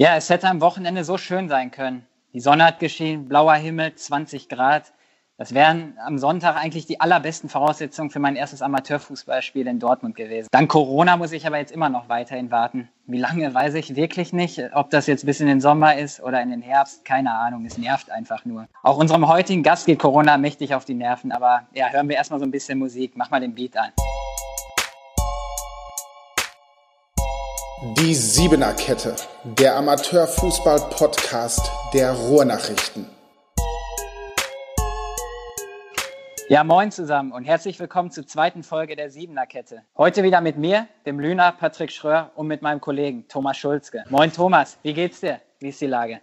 [0.00, 2.06] Ja, es hätte am Wochenende so schön sein können.
[2.32, 4.94] Die Sonne hat geschienen, blauer Himmel, 20 Grad.
[5.36, 10.48] Das wären am Sonntag eigentlich die allerbesten Voraussetzungen für mein erstes Amateurfußballspiel in Dortmund gewesen.
[10.52, 12.88] Dank Corona muss ich aber jetzt immer noch weiterhin warten.
[13.06, 14.62] Wie lange, weiß ich wirklich nicht.
[14.72, 17.66] Ob das jetzt bis in den Sommer ist oder in den Herbst, keine Ahnung.
[17.66, 18.68] Es nervt einfach nur.
[18.82, 21.30] Auch unserem heutigen Gast geht Corona mächtig auf die Nerven.
[21.30, 23.12] Aber ja, hören wir erstmal so ein bisschen Musik.
[23.16, 23.90] Mach mal den Beat an.
[27.82, 33.06] Die Siebener Kette, der Amateurfußball-Podcast der Ruhrnachrichten.
[36.50, 39.80] Ja, moin zusammen und herzlich willkommen zur zweiten Folge der Siebener Kette.
[39.96, 44.04] Heute wieder mit mir, dem Lüner Patrick Schröer und mit meinem Kollegen Thomas Schulzke.
[44.10, 45.40] Moin Thomas, wie geht's dir?
[45.58, 46.20] Wie ist die Lage?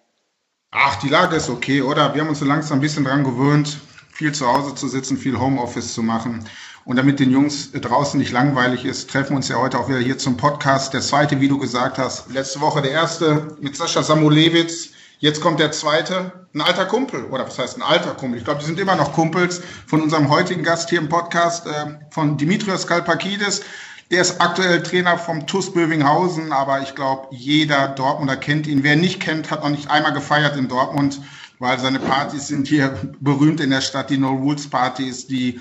[0.70, 2.14] Ach, die Lage ist okay, oder?
[2.14, 3.80] Wir haben uns so langsam ein bisschen dran gewöhnt,
[4.12, 6.46] viel zu Hause zu sitzen, viel Homeoffice zu machen.
[6.88, 10.00] Und damit den Jungs draußen nicht langweilig ist, treffen wir uns ja heute auch wieder
[10.00, 10.94] hier zum Podcast.
[10.94, 15.60] Der zweite, wie du gesagt hast, letzte Woche der erste mit Sascha Samulewitz Jetzt kommt
[15.60, 18.38] der zweite, ein alter Kumpel, oder was heißt ein alter Kumpel?
[18.38, 21.98] Ich glaube, die sind immer noch Kumpels von unserem heutigen Gast hier im Podcast, äh,
[22.12, 23.64] von Dimitrios Kalpakidis.
[24.12, 28.84] Der ist aktuell Trainer vom TuS Bövinghausen, aber ich glaube, jeder Dortmunder kennt ihn.
[28.84, 31.20] Wer nicht kennt, hat noch nicht einmal gefeiert in Dortmund,
[31.58, 35.60] weil seine Partys sind hier berühmt in der Stadt, die No Rules Partys, die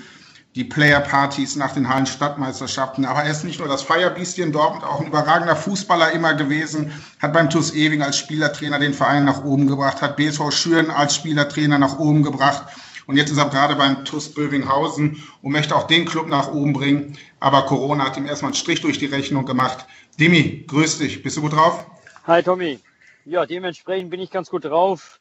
[0.57, 3.05] die Player-Partys nach den Hallen-Stadtmeisterschaften.
[3.05, 6.91] Aber er ist nicht nur das Feierbiest in Dortmund, auch ein überragender Fußballer immer gewesen,
[7.19, 11.13] hat beim TuS Ewing als Spielertrainer den Verein nach oben gebracht, hat BSV Schüren als
[11.13, 12.63] Spielertrainer nach oben gebracht.
[13.05, 16.73] Und jetzt ist er gerade beim TuS Bövinghausen und möchte auch den Club nach oben
[16.73, 17.17] bringen.
[17.39, 19.85] Aber Corona hat ihm erstmal einen Strich durch die Rechnung gemacht.
[20.19, 21.21] Dimi, grüß dich.
[21.21, 21.85] Bist du gut drauf?
[22.25, 22.79] Hi Tommy.
[23.25, 25.19] Ja, dementsprechend bin ich ganz gut drauf.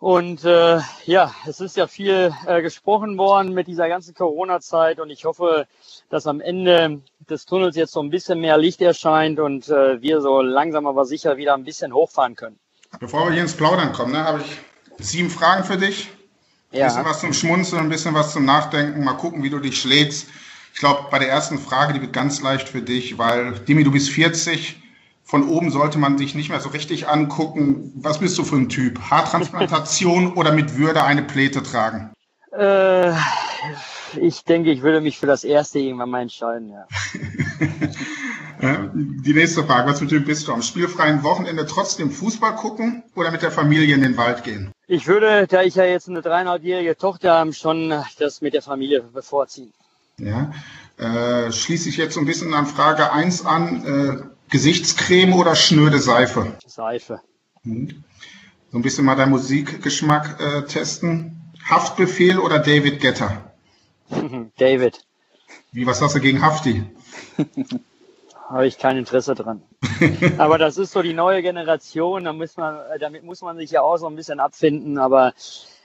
[0.00, 5.08] Und äh, ja, es ist ja viel äh, gesprochen worden mit dieser ganzen Corona-Zeit und
[5.08, 5.66] ich hoffe,
[6.10, 7.00] dass am Ende
[7.30, 11.04] des Tunnels jetzt so ein bisschen mehr Licht erscheint und äh, wir so langsam aber
[11.04, 12.58] sicher wieder ein bisschen hochfahren können.
[13.00, 16.10] Bevor wir hier ins Plaudern kommen, ne, habe ich sieben Fragen für dich.
[16.72, 16.86] Ein ja.
[16.86, 19.04] bisschen was zum Schmunzeln, ein bisschen was zum Nachdenken.
[19.04, 20.28] Mal gucken, wie du dich schlägst.
[20.74, 23.92] Ich glaube, bei der ersten Frage, die wird ganz leicht für dich, weil Dimi, du
[23.92, 24.83] bist 40
[25.24, 27.92] von oben sollte man sich nicht mehr so richtig angucken.
[27.96, 29.00] Was bist du für ein Typ?
[29.10, 32.12] Haartransplantation oder mit Würde eine Pläte tragen?
[32.52, 33.12] Äh,
[34.16, 36.86] ich denke, ich würde mich für das erste irgendwann mal entscheiden, ja.
[38.94, 40.52] Die nächste Frage, was für ein Typ bist du?
[40.52, 44.72] Am spielfreien Wochenende trotzdem Fußball gucken oder mit der Familie in den Wald gehen?
[44.86, 49.02] Ich würde, da ich ja jetzt eine dreieinhalbjährige Tochter habe, schon das mit der Familie
[49.02, 49.72] bevorziehen.
[50.18, 50.52] Ja,
[50.96, 53.84] äh, schließe ich jetzt so ein bisschen an Frage 1 an.
[53.84, 56.56] Äh, Gesichtscreme oder schnöde Seife?
[56.66, 57.20] Seife.
[57.62, 58.04] Hm.
[58.70, 61.40] So ein bisschen mal deinen Musikgeschmack äh, testen.
[61.64, 63.52] Haftbefehl oder David Getter?
[64.58, 65.00] David.
[65.72, 66.84] Wie, was hast du gegen Hafti?
[68.48, 69.62] Habe ich kein Interesse dran.
[70.38, 73.70] aber das ist so die neue Generation, da muss man, äh, damit muss man sich
[73.70, 75.32] ja auch so ein bisschen abfinden, aber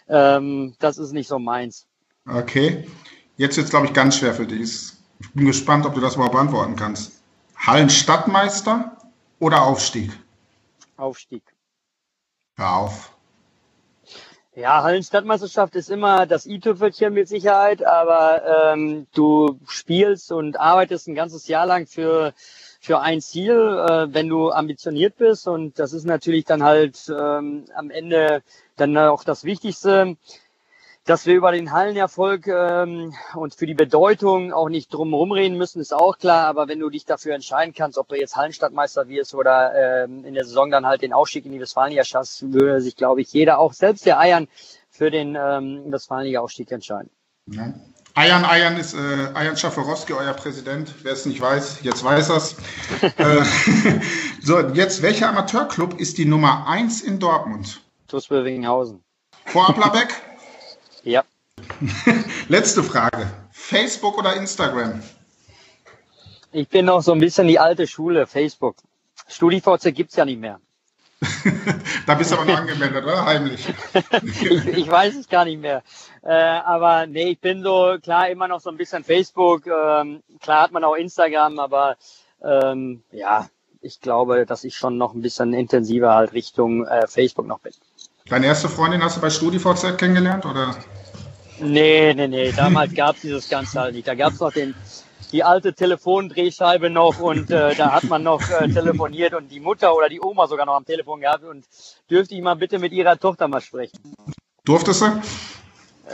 [0.07, 1.87] ähm, das ist nicht so meins.
[2.27, 2.85] Okay.
[3.37, 4.91] Jetzt wird es, glaube ich, ganz schwer für dich.
[5.19, 7.18] Ich bin gespannt, ob du das überhaupt beantworten kannst.
[7.59, 8.97] Hallenstadtmeister
[9.39, 10.11] oder Aufstieg?
[10.97, 11.43] Aufstieg.
[12.55, 13.11] Hör auf.
[14.55, 21.15] Ja, Hallenstadtmeisterschaft ist immer das i-Tüpfelchen mit Sicherheit, aber ähm, du spielst und arbeitest ein
[21.15, 22.33] ganzes Jahr lang für
[22.81, 27.65] für ein Ziel, äh, wenn du ambitioniert bist und das ist natürlich dann halt ähm,
[27.75, 28.41] am Ende
[28.77, 30.15] dann auch das Wichtigste
[31.05, 35.79] dass wir über den Hallenerfolg ähm, und für die Bedeutung auch nicht drum rumreden müssen,
[35.79, 36.45] ist auch klar.
[36.47, 40.35] Aber wenn du dich dafür entscheiden kannst, ob du jetzt Hallenstadtmeister wirst oder ähm, in
[40.35, 43.59] der Saison dann halt den Aufstieg in die Westfalenliga schaffst, würde sich, glaube ich, jeder,
[43.59, 44.47] auch selbst der Eiern,
[44.89, 47.09] für den ähm, Westfalenliga-Aufstieg entscheiden.
[47.47, 47.73] Ja.
[48.15, 50.93] Eiern, Eiern ist äh, Eiern Schaforowski, euer Präsident.
[51.03, 52.55] Wer es nicht weiß, jetzt weiß er's.
[53.17, 53.43] äh,
[54.41, 57.81] so, jetzt, welcher Amateurclub ist die Nummer eins in Dortmund?
[58.07, 59.01] TuS Bövinghausen.
[59.45, 60.09] Vor Applerbeck?
[61.03, 61.23] Ja.
[62.47, 63.27] Letzte Frage.
[63.51, 65.01] Facebook oder Instagram?
[66.51, 68.75] Ich bin noch so ein bisschen die alte Schule, Facebook.
[69.27, 70.59] StudiVZ gibt's ja nicht mehr.
[72.07, 73.25] da bist du aber noch angemeldet, oder?
[73.25, 73.67] Heimlich.
[74.23, 75.83] ich, ich, weiß es gar nicht mehr.
[76.23, 79.67] Äh, aber nee, ich bin so, klar, immer noch so ein bisschen Facebook.
[79.67, 81.97] Ähm, klar hat man auch Instagram, aber
[82.41, 83.49] ähm, ja,
[83.81, 87.73] ich glaube, dass ich schon noch ein bisschen intensiver halt Richtung äh, Facebook noch bin.
[88.29, 90.75] Deine erste Freundin hast du bei StudiVZ kennengelernt, oder?
[91.59, 92.51] Nee, nee, nee.
[92.51, 94.07] Damals gab es dieses Ganze halt nicht.
[94.07, 94.75] Da gab es noch den,
[95.31, 99.95] die alte Telefondrehscheibe noch und äh, da hat man noch äh, telefoniert und die Mutter
[99.95, 101.65] oder die Oma sogar noch am Telefon gehabt und
[102.09, 103.97] dürfte ich mal bitte mit ihrer Tochter mal sprechen.
[104.63, 105.21] Durftest du?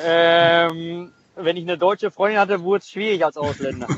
[0.06, 3.88] Ähm, wenn ich eine deutsche Freundin hatte, wurde es schwierig als Ausländer.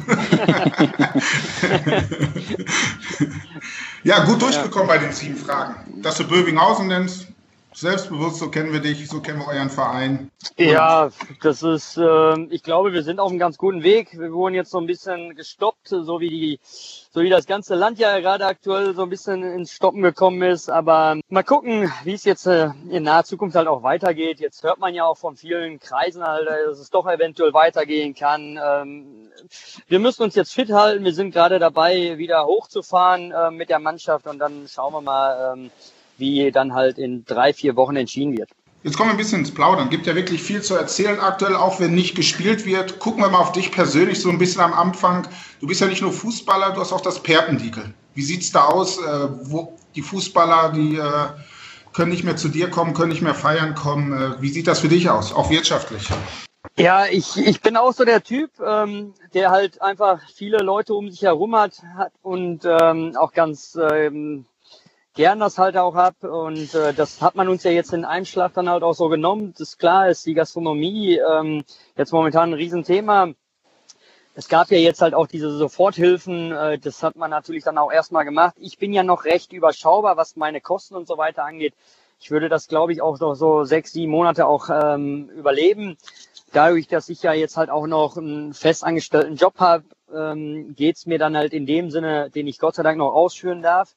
[4.03, 4.95] ja, gut durchgekommen ja.
[4.95, 6.01] bei den sieben Fragen.
[6.01, 7.27] Dass du Bövinghausen nennst,
[7.79, 10.31] selbstbewusst, so kennen wir dich, so kennen wir euren Verein.
[10.57, 11.09] Ja,
[11.41, 14.17] das ist, äh, ich glaube, wir sind auf einem ganz guten Weg.
[14.17, 17.99] Wir wurden jetzt so ein bisschen gestoppt, so wie die, so wie das ganze Land
[17.99, 20.69] ja gerade aktuell so ein bisschen ins Stoppen gekommen ist.
[20.69, 24.39] Aber mal gucken, wie es jetzt äh, in naher Zukunft halt auch weitergeht.
[24.39, 28.59] Jetzt hört man ja auch von vielen Kreisen halt, dass es doch eventuell weitergehen kann.
[28.63, 29.29] Ähm,
[29.87, 31.05] wir müssen uns jetzt fit halten.
[31.05, 35.53] Wir sind gerade dabei, wieder hochzufahren äh, mit der Mannschaft und dann schauen wir mal,
[35.53, 35.71] ähm,
[36.17, 38.49] wie dann halt in drei, vier Wochen entschieden wird.
[38.83, 39.89] Jetzt kommen wir ein bisschen ins Plaudern.
[39.89, 42.99] Gibt ja wirklich viel zu erzählen aktuell, auch wenn nicht gespielt wird.
[42.99, 45.27] Gucken wir mal auf dich persönlich so ein bisschen am Anfang.
[45.59, 47.93] Du bist ja nicht nur Fußballer, du hast auch das Perpendikel.
[48.13, 48.97] Wie sieht's da aus?
[48.97, 51.11] Äh, wo die Fußballer, die äh,
[51.93, 54.13] können nicht mehr zu dir kommen, können nicht mehr feiern kommen.
[54.13, 56.07] Äh, wie sieht das für dich aus, auch wirtschaftlich?
[56.77, 61.09] Ja, ich, ich bin auch so der Typ, ähm, der halt einfach viele Leute um
[61.09, 64.45] sich herum hat, hat und ähm, auch ganz ähm,
[65.17, 68.25] gern das halt auch hab und äh, das hat man uns ja jetzt in einem
[68.25, 69.51] Schlag dann halt auch so genommen.
[69.51, 71.63] Das ist klar, ist die Gastronomie ähm,
[71.97, 73.33] jetzt momentan ein Riesenthema.
[74.35, 77.91] Es gab ja jetzt halt auch diese Soforthilfen, äh, das hat man natürlich dann auch
[77.91, 78.53] erstmal gemacht.
[78.59, 81.73] Ich bin ja noch recht überschaubar, was meine Kosten und so weiter angeht.
[82.19, 85.97] Ich würde das, glaube ich, auch noch so sechs, sieben Monate auch ähm, überleben.
[86.53, 89.83] Dadurch, dass ich ja jetzt halt auch noch einen festangestellten Job habe,
[90.15, 93.63] ähm, geht mir dann halt in dem Sinne, den ich Gott sei Dank noch ausführen
[93.63, 93.95] darf.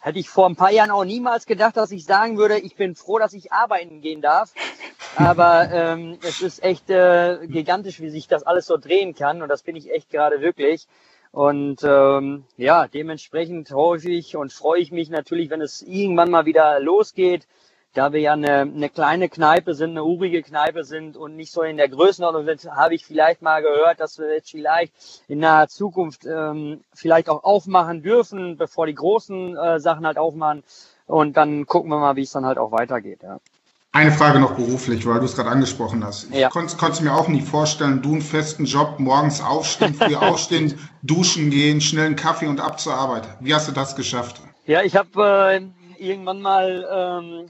[0.00, 2.94] Hätte ich vor ein paar Jahren auch niemals gedacht, dass ich sagen würde, ich bin
[2.94, 4.52] froh, dass ich arbeiten gehen darf.
[5.16, 9.42] Aber ähm, es ist echt äh, gigantisch, wie sich das alles so drehen kann.
[9.42, 10.86] Und das bin ich echt gerade wirklich.
[11.32, 16.80] Und ähm, ja, dementsprechend häufig und freue ich mich natürlich, wenn es irgendwann mal wieder
[16.80, 17.46] losgeht
[17.94, 21.62] da wir ja eine, eine kleine Kneipe sind, eine urige Kneipe sind und nicht so
[21.62, 24.92] in der Größenordnung sind, habe ich vielleicht mal gehört, dass wir jetzt vielleicht
[25.28, 30.62] in naher Zukunft ähm, vielleicht auch aufmachen dürfen, bevor die großen äh, Sachen halt aufmachen.
[31.06, 33.22] Und dann gucken wir mal, wie es dann halt auch weitergeht.
[33.22, 33.40] Ja.
[33.92, 36.30] Eine Frage noch beruflich, weil du es gerade angesprochen hast.
[36.30, 36.48] Ich ja.
[36.48, 41.50] konnte, konnte mir auch nie vorstellen, du einen festen Job, morgens aufstehen, früh aufstehen, duschen
[41.50, 43.26] gehen, schnell einen Kaffee und ab zur Arbeit.
[43.40, 44.40] Wie hast du das geschafft?
[44.64, 47.48] Ja, ich habe äh, irgendwann mal ähm,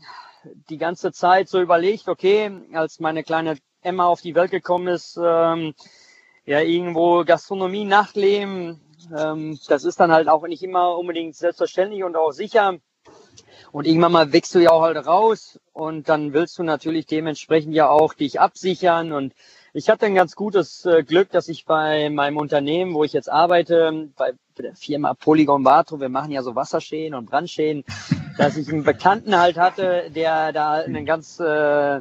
[0.68, 5.18] die ganze Zeit so überlegt, okay, als meine kleine Emma auf die Welt gekommen ist,
[5.22, 5.74] ähm,
[6.44, 8.80] ja, irgendwo Gastronomie, Nachtleben,
[9.16, 12.78] ähm, das ist dann halt auch nicht immer unbedingt selbstverständlich und auch sicher.
[13.72, 17.74] Und irgendwann mal wächst du ja auch halt raus und dann willst du natürlich dementsprechend
[17.74, 19.12] ja auch dich absichern.
[19.12, 19.32] Und
[19.72, 23.30] ich hatte ein ganz gutes äh, Glück, dass ich bei meinem Unternehmen, wo ich jetzt
[23.30, 27.84] arbeite, bei der Firma Polygon Vato, wir machen ja so Wasserschäden und Brandschäden,
[28.40, 32.00] dass ich einen Bekannten halt hatte, der da eine ganz äh,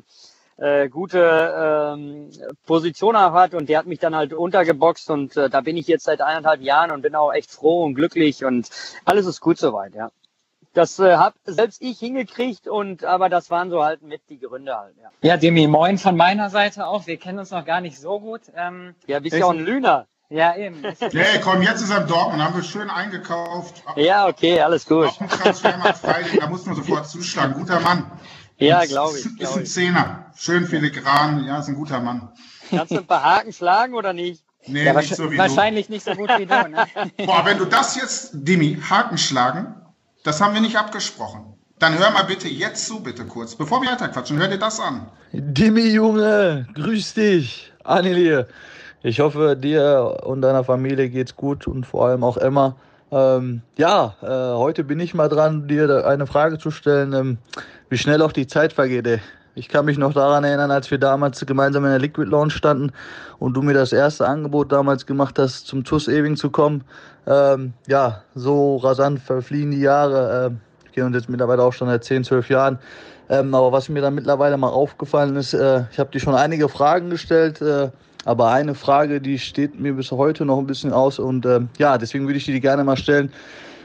[0.56, 2.30] äh, gute ähm,
[2.66, 5.88] Position auch hat und der hat mich dann halt untergeboxt und äh, da bin ich
[5.88, 8.70] jetzt seit eineinhalb Jahren und bin auch echt froh und glücklich und
[9.04, 10.12] alles ist gut soweit, ja.
[10.74, 14.78] Das äh, habe selbst ich hingekriegt und aber das waren so halt mit die Gründe
[14.78, 15.10] halt, ja.
[15.22, 17.06] Ja, Demi, moin von meiner Seite auch.
[17.06, 18.42] Wir kennen uns noch gar nicht so gut.
[18.56, 20.08] Ähm, ja, bist ja auch ein Lüner.
[20.30, 20.82] Ja, eben.
[21.12, 23.84] Nee, komm, jetzt ist er in Dortmund, haben wir schön eingekauft.
[23.96, 25.08] Ja, okay, alles gut.
[25.08, 26.00] Auf dem Transfermarkt
[26.40, 27.54] da muss man sofort zuschlagen.
[27.56, 28.12] Guter Mann.
[28.58, 29.26] Ja, glaube ich.
[29.42, 30.26] Ist ein Zehner.
[30.38, 32.30] Schön filigran, ja, ist ein guter Mann.
[32.70, 34.44] Kannst du ein paar Haken schlagen oder nicht?
[34.68, 35.94] Nee, ja, nicht so wie wahrscheinlich du.
[35.94, 36.70] nicht so gut wie du.
[36.70, 36.86] Ne?
[37.26, 39.76] Boah, wenn du das jetzt, Dimi, Haken schlagen,
[40.24, 41.56] das haben wir nicht abgesprochen.
[41.80, 43.56] Dann hör mal bitte jetzt zu, bitte kurz.
[43.56, 45.10] Bevor wir weiterquatschen, hör dir das an.
[45.32, 47.72] Dimi, Junge, grüß dich.
[47.84, 48.48] Annelier.
[49.02, 52.76] Ich hoffe, dir und deiner Familie geht's gut und vor allem auch Emma.
[53.12, 57.38] Ähm, ja, äh, heute bin ich mal dran, dir eine Frage zu stellen, ähm,
[57.88, 59.08] wie schnell auch die Zeit vergeht.
[59.08, 59.22] Ey.
[59.56, 62.92] Ich kann mich noch daran erinnern, als wir damals gemeinsam in der Liquid Launch standen
[63.40, 66.84] und du mir das erste Angebot damals gemacht hast, zum TUS Ewing zu kommen.
[67.26, 70.52] Ähm, ja, so rasant verfliehen die Jahre.
[70.52, 72.80] Äh, kennen uns jetzt mittlerweile auch schon seit 10, 12 Jahren.
[73.30, 76.68] Ähm, aber was mir dann mittlerweile mal aufgefallen ist, äh, ich habe dir schon einige
[76.68, 77.62] Fragen gestellt.
[77.62, 77.92] Äh,
[78.26, 81.98] aber eine Frage, die steht mir bis heute noch ein bisschen aus und äh, ja,
[81.98, 83.32] deswegen würde ich dir die gerne mal stellen.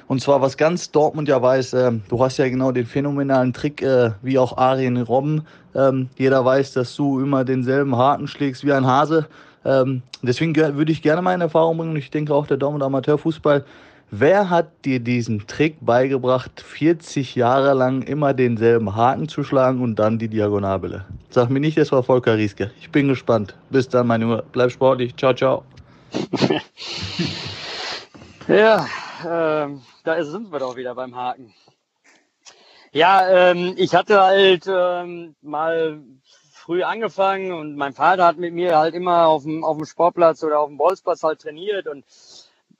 [0.07, 3.81] Und zwar, was ganz Dortmund ja weiß, äh, du hast ja genau den phänomenalen Trick,
[3.81, 5.47] äh, wie auch Arjen Robben.
[5.75, 9.27] Ähm, jeder weiß, dass du immer denselben Haken schlägst wie ein Hase.
[9.65, 13.65] Ähm, deswegen würde ich gerne meine Erfahrung bringen und ich denke auch der Dortmund Amateurfußball
[14.11, 19.97] Wer hat dir diesen Trick beigebracht, 40 Jahre lang immer denselben Haken zu schlagen und
[19.97, 21.05] dann die Diagonalbille?
[21.31, 22.71] Sag mir nicht, das war Volker Rieske.
[22.81, 23.57] Ich bin gespannt.
[23.71, 24.45] Bis dann, mein Junge.
[24.53, 25.17] Bleib sportlich.
[25.17, 25.65] Ciao, ciao.
[28.49, 28.87] ja,
[29.27, 31.53] ähm, da sind wir doch wieder beim Haken.
[32.93, 36.01] Ja, ähm, ich hatte halt ähm, mal
[36.53, 40.45] früh angefangen und mein Vater hat mit mir halt immer auf dem, auf dem Sportplatz
[40.45, 42.05] oder auf dem Bolzplatz halt trainiert und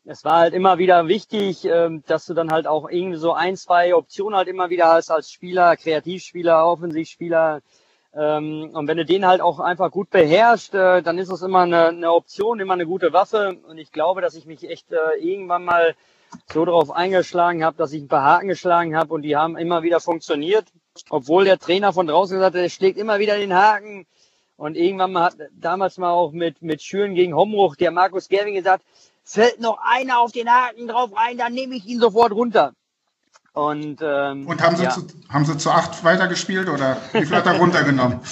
[0.07, 3.57] es war halt immer wieder wichtig, ähm, dass du dann halt auch irgendwie so ein,
[3.57, 7.63] zwei Optionen halt immer wieder hast als Spieler, Kreativspieler, Offensivspieler.
[8.15, 11.61] Ähm, und wenn du den halt auch einfach gut beherrschst, äh, dann ist es immer
[11.61, 13.57] eine, Option, immer eine gute Waffe.
[13.67, 15.95] Und ich glaube, dass ich mich echt äh, irgendwann mal
[16.53, 19.83] so darauf eingeschlagen habe, dass ich ein paar Haken geschlagen habe und die haben immer
[19.83, 20.67] wieder funktioniert.
[21.11, 24.07] Obwohl der Trainer von draußen gesagt hat, er schlägt immer wieder den Haken.
[24.57, 28.55] Und irgendwann mal hat damals mal auch mit, mit Schüren gegen Hombruch der Markus Gerwing
[28.55, 28.85] gesagt,
[29.25, 32.73] fällt noch einer auf den Haken drauf rein, dann nehme ich ihn sofort runter.
[33.55, 34.91] Und, ähm, und haben, sie ja.
[34.91, 38.21] zu, haben sie zu acht weitergespielt oder wie viel hat er runtergenommen?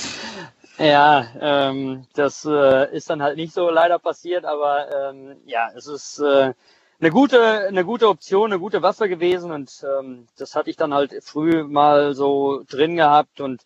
[0.78, 5.86] Ja, ähm, das äh, ist dann halt nicht so leider passiert, aber ähm, ja, es
[5.86, 6.54] ist äh,
[6.98, 10.94] eine gute, eine gute Option, eine gute Waffe gewesen und ähm, das hatte ich dann
[10.94, 13.62] halt früh mal so drin gehabt und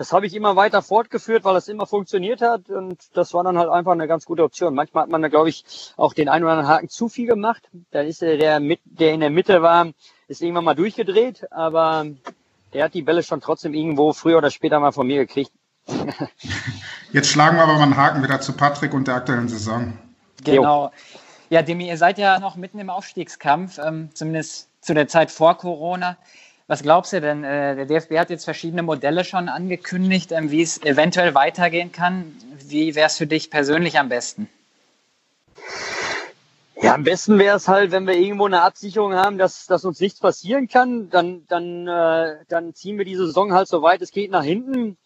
[0.00, 3.58] das habe ich immer weiter fortgeführt, weil es immer funktioniert hat und das war dann
[3.58, 4.74] halt einfach eine ganz gute Option.
[4.74, 7.68] Manchmal hat man da, glaube ich, auch den einen oder anderen Haken zu viel gemacht.
[7.90, 9.88] Dann ist der, der, mit, der in der Mitte war,
[10.26, 12.06] ist irgendwann mal durchgedreht, aber
[12.72, 15.52] der hat die Bälle schon trotzdem irgendwo früher oder später mal von mir gekriegt.
[17.12, 19.98] Jetzt schlagen wir aber mal einen Haken wieder zu Patrick und der aktuellen Saison.
[20.42, 20.92] Genau.
[21.50, 25.58] Ja, Demi, ihr seid ja noch mitten im Aufstiegskampf, ähm, zumindest zu der Zeit vor
[25.58, 26.16] Corona.
[26.70, 27.42] Was glaubst du denn?
[27.42, 32.32] Äh, der DFB hat jetzt verschiedene Modelle schon angekündigt, ähm, wie es eventuell weitergehen kann.
[32.64, 34.48] Wie wäre es für dich persönlich am besten?
[36.80, 39.98] Ja, am besten wäre es halt, wenn wir irgendwo eine Absicherung haben, dass, dass uns
[39.98, 41.10] nichts passieren kann.
[41.10, 44.96] Dann, dann, äh, dann ziehen wir die Saison halt so weit es geht nach hinten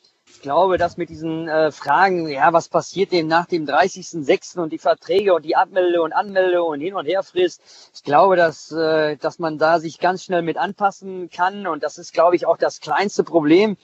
[0.45, 4.59] glaube, dass mit diesen äh, Fragen, ja, was passiert denn nach dem 30.06.
[4.61, 7.63] und die Verträge und die Abmelde und Anmelde und hin und her frisst,
[7.95, 11.97] ich glaube, dass, äh, dass man da sich ganz schnell mit anpassen kann und das
[11.97, 13.79] ist, glaube ich, auch das kleinste Problem.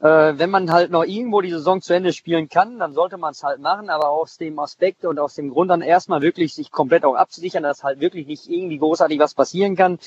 [0.00, 3.32] Äh, wenn man halt noch irgendwo die Saison zu Ende spielen kann, dann sollte man
[3.32, 6.70] es halt machen, aber aus dem Aspekt und aus dem Grund dann erstmal wirklich sich
[6.70, 9.98] komplett auch abzusichern, dass halt wirklich nicht irgendwie großartig was passieren kann.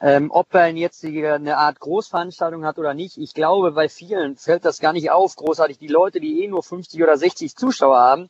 [0.00, 4.64] Ähm, ob er jetzt eine Art Großveranstaltung hat oder nicht, ich glaube, bei vielen fällt
[4.64, 5.78] das gar nicht auf, großartig.
[5.78, 8.28] Die Leute, die eh nur 50 oder 60 Zuschauer haben,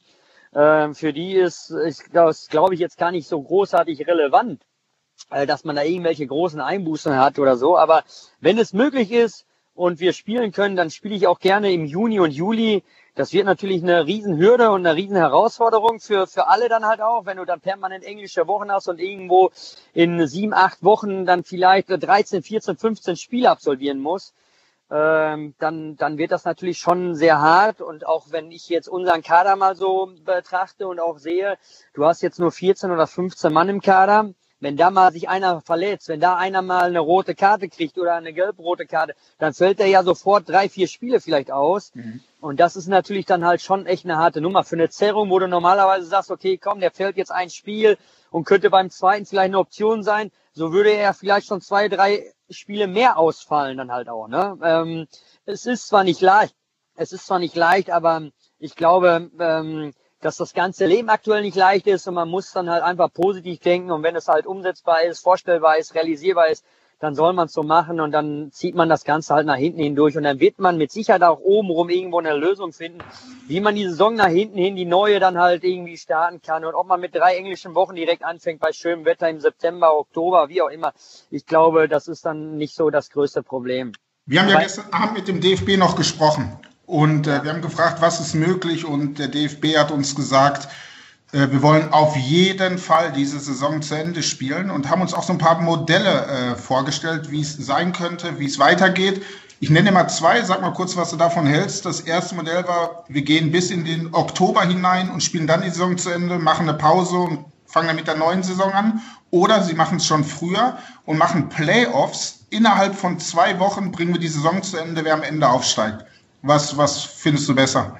[0.55, 4.61] ähm, für die ist, ist das, glaube ich, jetzt gar nicht so großartig relevant,
[5.31, 7.79] äh, dass man da irgendwelche großen Einbußen hat oder so.
[7.79, 8.03] Aber
[8.41, 12.21] wenn es möglich ist, und wir spielen können, dann spiele ich auch gerne im Juni
[12.21, 12.83] und Juli.
[13.15, 17.37] Das wird natürlich eine Riesenhürde und eine Riesenherausforderung für, für alle dann halt auch, wenn
[17.37, 19.51] du dann permanent englische Wochen hast und irgendwo
[19.93, 24.35] in sieben, acht Wochen dann vielleicht 13, 14, 15 Spiele absolvieren musst.
[24.93, 27.81] Ähm, dann, dann wird das natürlich schon sehr hart.
[27.81, 31.59] Und auch wenn ich jetzt unseren Kader mal so betrachte und auch sehe,
[31.95, 35.61] du hast jetzt nur 14 oder 15 Mann im Kader, wenn da mal sich einer
[35.63, 39.81] verletzt, wenn da einer mal eine rote Karte kriegt oder eine gelb-rote Karte, dann fällt
[39.81, 41.95] er ja sofort drei, vier Spiele vielleicht aus.
[41.95, 42.21] Mhm.
[42.41, 45.39] Und das ist natürlich dann halt schon echt eine harte Nummer für eine Zerrung, wo
[45.39, 47.99] du normalerweise sagst, okay, komm, der fällt jetzt ein Spiel
[48.31, 50.31] und könnte beim zweiten vielleicht eine Option sein.
[50.53, 54.29] So würde er vielleicht schon zwei, drei Spiele mehr ausfallen dann halt auch.
[54.29, 54.59] Ne?
[54.63, 55.07] Ähm,
[55.47, 56.55] es ist zwar nicht leicht,
[56.97, 61.57] es ist zwar nicht leicht, aber ich glaube, ähm, dass das ganze Leben aktuell nicht
[61.57, 65.03] leicht ist und man muss dann halt einfach positiv denken und wenn es halt umsetzbar
[65.03, 66.65] ist, vorstellbar ist, realisierbar ist,
[67.01, 69.81] dann soll man es so machen und dann zieht man das Ganze halt nach hinten
[69.81, 72.99] hindurch und dann wird man mit Sicherheit auch obenrum irgendwo eine Lösung finden,
[73.49, 76.75] wie man die Saison nach hinten hin, die neue dann halt irgendwie starten kann und
[76.75, 80.61] ob man mit drei englischen Wochen direkt anfängt bei schönem Wetter im September, Oktober, wie
[80.61, 80.93] auch immer.
[81.31, 83.93] Ich glaube, das ist dann nicht so das größte Problem.
[84.27, 88.03] Wir haben ja gestern Abend mit dem DFB noch gesprochen und äh, wir haben gefragt,
[88.03, 90.69] was ist möglich und der DFB hat uns gesagt,
[91.31, 95.23] äh, wir wollen auf jeden Fall diese Saison zu Ende spielen und haben uns auch
[95.23, 99.23] so ein paar Modelle äh, vorgestellt, wie es sein könnte, wie es weitergeht.
[99.61, 101.87] Ich nenne mal zwei, sag mal kurz, was du davon hältst.
[101.87, 105.71] Das erste Modell war, wir gehen bis in den Oktober hinein und spielen dann die
[105.71, 109.01] Saison zu Ende, machen eine Pause und fangen dann mit der neuen Saison an.
[109.31, 112.47] Oder sie machen es schon früher und machen Playoffs.
[112.51, 116.05] Innerhalb von zwei Wochen bringen wir die Saison zu Ende, wer am Ende aufsteigt.
[116.43, 117.99] Was, was findest du besser?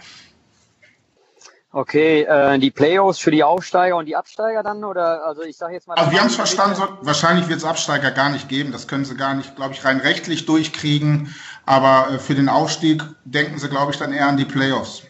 [1.73, 5.75] Okay, äh, die Playoffs für die Aufsteiger und die Absteiger dann oder also ich sage
[5.75, 5.95] jetzt mal.
[5.95, 8.73] Also wir haben es verstanden, so, wahrscheinlich wird es Absteiger gar nicht geben.
[8.73, 11.33] Das können sie gar nicht, glaube ich, rein rechtlich durchkriegen.
[11.67, 15.05] Aber äh, für den Aufstieg denken sie, glaube ich, dann eher an die Playoffs.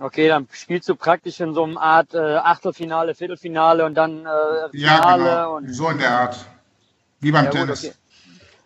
[0.00, 4.70] Okay, dann spielst du praktisch in so einer Art äh, Achtelfinale, Viertelfinale und dann äh,
[4.72, 4.72] Finale.
[4.72, 5.56] Ja, genau.
[5.56, 6.36] Und, so in der Art.
[7.20, 7.82] Wie beim ja, Tennis.
[7.82, 7.98] Gut, okay.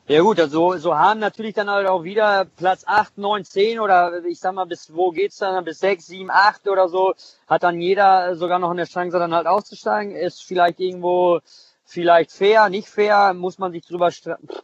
[0.08, 4.24] Ja gut, also so haben natürlich dann halt auch wieder Platz 8, 9, 10 oder
[4.24, 5.62] ich sag mal, bis wo geht's dann?
[5.66, 7.12] Bis 6, 7, 8 oder so,
[7.46, 10.16] hat dann jeder sogar noch eine Chance dann halt auszusteigen.
[10.16, 11.40] Ist vielleicht irgendwo
[11.84, 14.10] vielleicht fair, nicht fair, muss man sich drüber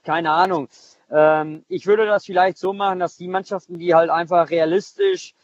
[0.02, 0.68] keine Ahnung.
[1.10, 5.34] Ähm, ich würde das vielleicht so machen, dass die Mannschaften, die halt einfach realistisch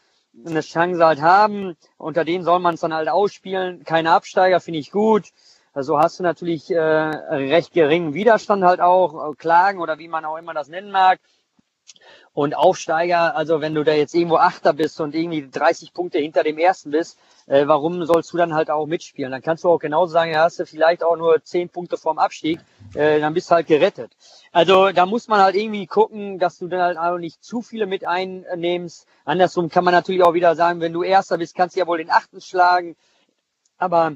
[0.43, 1.77] eine Chance halt haben.
[1.99, 3.83] Unter denen soll man es dann halt ausspielen.
[3.83, 5.25] Keine Absteiger, finde ich gut.
[5.73, 10.25] Also hast du natürlich äh, recht geringen Widerstand halt auch, äh, Klagen oder wie man
[10.25, 11.19] auch immer das nennen mag.
[12.33, 16.43] Und Aufsteiger, also wenn du da jetzt irgendwo Achter bist und irgendwie 30 Punkte hinter
[16.43, 19.31] dem Ersten bist, äh, warum sollst du dann halt auch mitspielen?
[19.31, 22.19] Dann kannst du auch genauso sagen, ja, hast du vielleicht auch nur 10 Punkte vorm
[22.19, 22.59] Abstieg,
[22.93, 24.11] äh, dann bist du halt gerettet.
[24.53, 27.85] Also da muss man halt irgendwie gucken, dass du dann halt auch nicht zu viele
[27.85, 29.07] mit einnimmst.
[29.25, 31.97] Andersrum kann man natürlich auch wieder sagen, wenn du Erster bist, kannst du ja wohl
[31.97, 32.95] den Achten schlagen.
[33.77, 34.13] Aber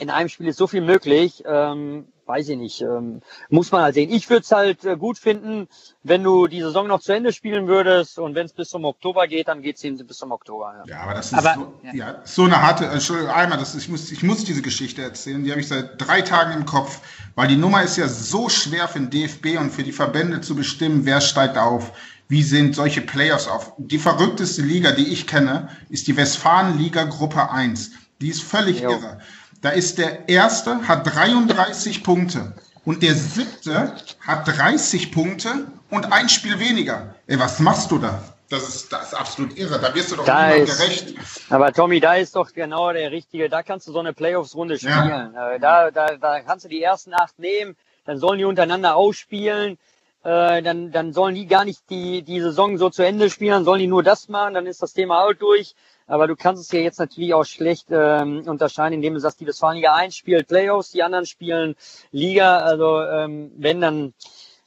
[0.00, 1.42] in einem Spiel ist so viel möglich.
[1.46, 4.10] Ähm, weiß ich nicht, ähm, muss man halt sehen.
[4.10, 5.66] Ich würde es halt äh, gut finden,
[6.04, 9.26] wenn du die Saison noch zu Ende spielen würdest und wenn es bis zum Oktober
[9.26, 10.84] geht, dann geht es eben bis zum Oktober.
[10.86, 11.92] Ja, ja aber das ist aber, so, ja.
[11.92, 12.20] ja.
[12.24, 15.60] so eine harte, Entschuldigung, einmal, das, ich, muss, ich muss diese Geschichte erzählen, die habe
[15.60, 17.00] ich seit drei Tagen im Kopf,
[17.34, 20.54] weil die Nummer ist ja so schwer für den DFB und für die Verbände zu
[20.54, 21.92] bestimmen, wer steigt auf.
[22.28, 23.72] Wie sind solche Playoffs auf?
[23.76, 27.90] Die verrückteste Liga, die ich kenne, ist die Westfalen-Liga Gruppe 1.
[28.20, 28.90] Die ist völlig jo.
[28.92, 29.18] irre.
[29.62, 32.52] Da ist der erste, hat 33 Punkte.
[32.84, 37.14] Und der siebte hat 30 Punkte und ein Spiel weniger.
[37.26, 38.22] Ey, was machst du da?
[38.48, 39.78] Das ist, das ist absolut irre.
[39.78, 41.14] Da wirst du doch da niemand gerecht.
[41.50, 43.48] Aber Tommy, da ist doch genau der richtige.
[43.48, 45.32] Da kannst du so eine Playoffs-Runde spielen.
[45.34, 45.52] Ja.
[45.52, 47.76] Äh, da, da, da kannst du die ersten acht nehmen.
[48.06, 49.78] Dann sollen die untereinander ausspielen.
[50.24, 53.52] Äh, dann, dann sollen die gar nicht die, die Saison so zu Ende spielen.
[53.52, 54.54] Dann sollen die nur das machen.
[54.54, 55.76] Dann ist das Thema auch durch.
[56.10, 59.46] Aber du kannst es ja jetzt natürlich auch schlecht ähm, unterscheiden, indem du sagst, die
[59.46, 61.76] Westfalenliga 1 spielt Playoffs, die anderen spielen
[62.10, 62.58] Liga.
[62.58, 64.14] Also ähm, wenn dann,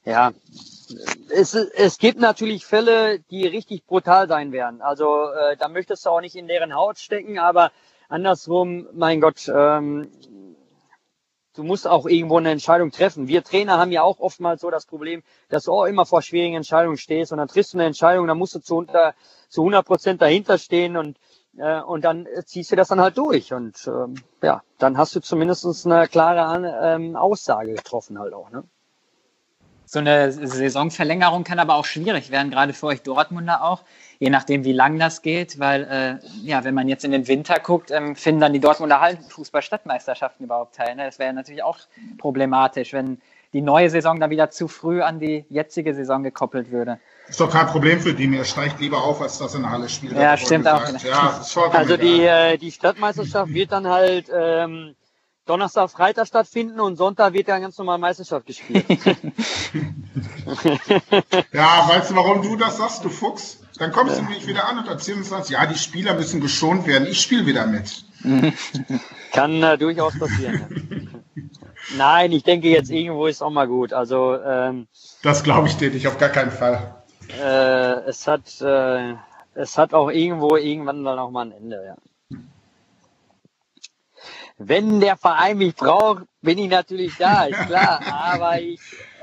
[0.05, 0.31] ja,
[1.29, 4.81] es, es gibt natürlich Fälle, die richtig brutal sein werden.
[4.81, 7.73] Also äh, da möchtest du auch nicht in deren Haut stecken, aber
[8.07, 10.09] andersrum, mein Gott, ähm,
[11.55, 13.27] du musst auch irgendwo eine Entscheidung treffen.
[13.27, 16.55] Wir Trainer haben ja auch oftmals so das Problem, dass du auch immer vor schwierigen
[16.55, 19.13] Entscheidungen stehst und dann triffst du eine Entscheidung, dann musst du zu, unter,
[19.49, 21.17] zu 100 Prozent dahinter stehen und
[21.57, 23.53] äh, und dann ziehst du das dann halt durch.
[23.53, 28.49] Und ähm, ja, dann hast du zumindest eine klare ähm, Aussage getroffen halt auch.
[28.51, 28.63] Ne?
[29.85, 33.83] So eine Saisonverlängerung kann aber auch schwierig werden, gerade für euch Dortmunder auch,
[34.17, 37.59] je nachdem, wie lang das geht, weil äh, ja, wenn man jetzt in den Winter
[37.59, 40.95] guckt, ähm, finden dann die Dortmunder Hallenfußball-Stadtmeisterschaften überhaupt teil.
[40.95, 41.05] Ne?
[41.05, 41.77] Das wäre natürlich auch
[42.17, 43.21] problematisch, wenn
[43.53, 46.99] die neue Saison dann wieder zu früh an die jetzige Saison gekoppelt würde.
[47.27, 48.27] Ist doch kein Problem für die.
[48.27, 50.13] Mir steigt lieber auf, als dass in der Halle spielt.
[50.13, 50.81] Ja, stimmt auch.
[51.03, 54.95] Ja, also die, äh, die Stadtmeisterschaft wird dann halt ähm,
[55.45, 58.85] Donnerstag, Freitag stattfinden und Sonntag wird dann ganz normal Meisterschaft gespielt.
[61.51, 63.59] ja, weißt du, warum du das sagst, du Fuchs?
[63.77, 66.87] Dann kommst du nämlich wieder an und erzählst uns das, ja, die Spieler müssen geschont
[66.87, 67.07] werden.
[67.07, 68.05] Ich spiele wieder mit.
[69.33, 71.25] Kann äh, durchaus passieren.
[71.97, 73.91] Nein, ich denke jetzt irgendwo ist auch mal gut.
[73.91, 74.87] Also ähm,
[75.23, 77.02] das glaube ich dir nicht, auf gar keinen Fall.
[77.29, 79.15] Äh, es hat äh,
[79.55, 81.83] es hat auch irgendwo irgendwann dann auch mal ein Ende.
[81.85, 82.37] Ja.
[84.57, 88.01] Wenn der Verein mich braucht, bin ich natürlich da, ist klar.
[88.11, 88.79] Aber ich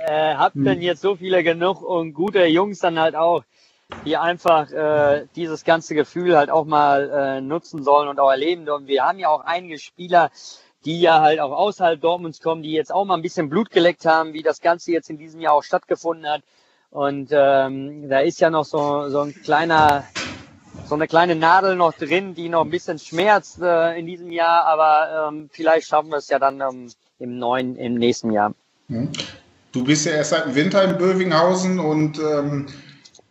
[0.06, 0.64] äh, habe hm.
[0.64, 3.44] dann jetzt so viele genug und gute Jungs dann halt auch,
[4.04, 8.64] die einfach äh, dieses ganze Gefühl halt auch mal äh, nutzen sollen und auch erleben
[8.64, 8.86] sollen.
[8.86, 10.30] Wir haben ja auch einige Spieler,
[10.84, 14.06] die ja halt auch außerhalb Dortmunds kommen, die jetzt auch mal ein bisschen Blut geleckt
[14.06, 16.42] haben, wie das Ganze jetzt in diesem Jahr auch stattgefunden hat.
[16.90, 20.04] Und ähm, da ist ja noch so, so ein kleiner,
[20.86, 24.64] so eine kleine Nadel noch drin, die noch ein bisschen schmerzt äh, in diesem Jahr,
[24.64, 28.54] aber ähm, vielleicht schaffen wir es ja dann ähm, im neuen, im nächsten Jahr.
[28.88, 29.08] Mhm.
[29.72, 32.66] Du bist ja erst seit dem Winter in Bövinghausen und ähm,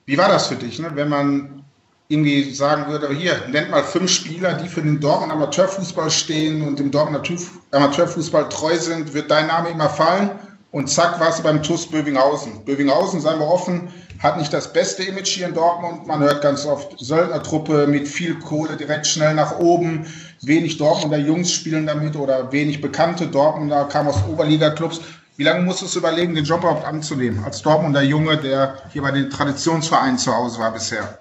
[0.05, 0.91] wie war das für dich, ne?
[0.93, 1.65] wenn man
[2.07, 6.79] irgendwie sagen würde, hier, nennt mal fünf Spieler, die für den Dortmund Amateurfußball stehen und
[6.79, 7.29] dem Dortmund
[7.71, 10.31] Amateurfußball treu sind, wird dein Name immer fallen
[10.71, 12.63] und zack, warst du beim TUS Bövinghausen.
[12.63, 16.05] Bövinghausen, seien wir offen, hat nicht das beste Image hier in Dortmund.
[16.05, 20.05] Man hört ganz oft Söldnertruppe mit viel Kohle direkt schnell nach oben.
[20.41, 25.01] Wenig Dortmunder Jungs spielen damit oder wenig bekannte Dortmunder kamen aus Oberliga-Clubs.
[25.37, 27.43] Wie lange musstest du überlegen, den Job überhaupt anzunehmen?
[27.45, 31.17] Als Dortmunder Junge, der hier bei den Traditionsvereinen zu Hause war bisher.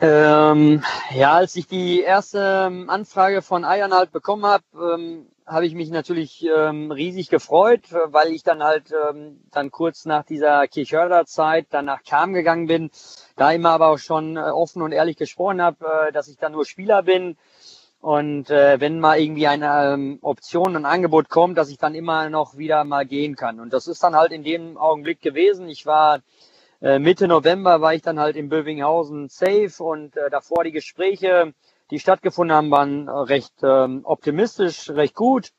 [0.00, 5.66] Ähm, ja, als ich die erste ähm, Anfrage von Eiern halt bekommen habe, ähm, habe
[5.66, 10.66] ich mich natürlich ähm, riesig gefreut, weil ich dann halt ähm, dann kurz nach dieser
[10.68, 12.90] Kirchhörder Zeit dann nach Kam gegangen bin,
[13.36, 16.52] da immer aber auch schon äh, offen und ehrlich gesprochen habe, äh, dass ich dann
[16.52, 17.36] nur Spieler bin
[18.00, 22.30] und äh, wenn mal irgendwie eine ähm, Option, ein Angebot kommt, dass ich dann immer
[22.30, 23.60] noch wieder mal gehen kann.
[23.60, 25.68] Und das ist dann halt in dem Augenblick gewesen.
[25.68, 26.20] Ich war
[26.80, 31.52] äh, Mitte November war ich dann halt in Bövinghausen safe und äh, davor die Gespräche,
[31.90, 35.50] die stattgefunden haben, waren recht ähm, optimistisch, recht gut.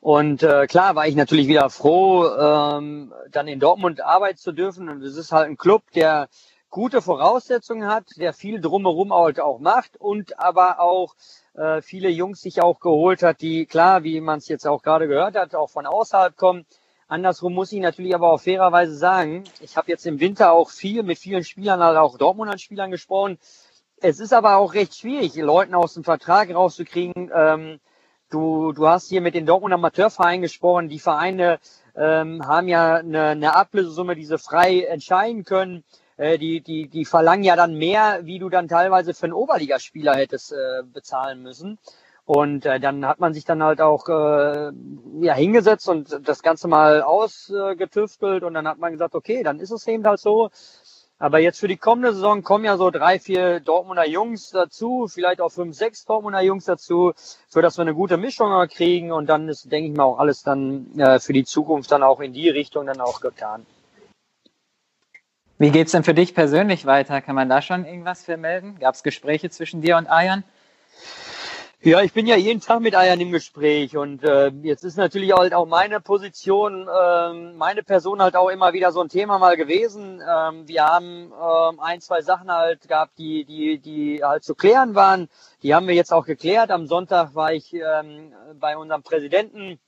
[0.00, 4.88] Und äh, klar war ich natürlich wieder froh, ähm, dann in Dortmund arbeiten zu dürfen.
[4.88, 6.28] Und es ist halt ein Club, der
[6.68, 11.14] gute Voraussetzungen hat, der viel drumherum halt auch macht und aber auch
[11.54, 15.06] äh, viele Jungs sich auch geholt hat, die klar, wie man es jetzt auch gerade
[15.06, 16.66] gehört hat, auch von außerhalb kommen.
[17.06, 21.02] Andersrum muss ich natürlich aber auch fairerweise sagen, ich habe jetzt im Winter auch viel
[21.02, 23.38] mit vielen Spielern, halt auch Dortmunder Spielern gesprochen.
[24.00, 27.30] Es ist aber auch recht schwierig, Leuten aus dem Vertrag rauszukriegen.
[27.34, 27.80] Ähm,
[28.30, 30.88] du, du hast hier mit den Dortmunder Amateurvereinen gesprochen.
[30.88, 31.58] Die Vereine
[31.96, 35.84] ähm, haben ja eine, eine Ablösesumme, die sie frei entscheiden können.
[36.16, 40.14] Äh, die, die, die verlangen ja dann mehr, wie du dann teilweise für einen Oberligaspieler
[40.14, 41.78] hättest äh, bezahlen müssen.
[42.26, 44.72] Und äh, dann hat man sich dann halt auch äh,
[45.20, 49.70] ja, hingesetzt und das Ganze mal ausgetüftelt und dann hat man gesagt, okay, dann ist
[49.70, 50.50] es eben halt so.
[51.18, 55.40] Aber jetzt für die kommende Saison kommen ja so drei, vier Dortmunder Jungs dazu, vielleicht
[55.40, 57.12] auch fünf, sechs Dortmunder Jungs dazu,
[57.48, 60.42] für dass wir eine gute Mischung kriegen und dann ist, denke ich mal, auch alles
[60.42, 63.64] dann äh, für die Zukunft dann auch in die Richtung dann auch getan.
[65.56, 67.20] Wie geht's denn für dich persönlich weiter?
[67.20, 68.78] Kann man da schon irgendwas vermelden?
[68.80, 70.42] Gab es Gespräche zwischen dir und Ayan?
[71.84, 75.34] Ja, ich bin ja jeden Tag mit Ayan im Gespräch und äh, jetzt ist natürlich
[75.34, 79.58] halt auch meine Position, äh, meine Person halt auch immer wieder so ein Thema mal
[79.58, 80.22] gewesen.
[80.26, 84.94] Ähm, wir haben äh, ein, zwei Sachen halt gehabt, die, die, die halt zu klären
[84.94, 85.28] waren.
[85.62, 86.70] Die haben wir jetzt auch geklärt.
[86.70, 89.78] Am Sonntag war ich ähm, bei unserem Präsidenten